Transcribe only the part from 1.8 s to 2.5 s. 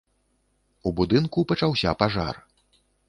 пажар.